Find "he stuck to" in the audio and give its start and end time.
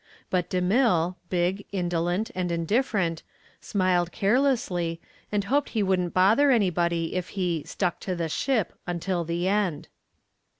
7.37-8.15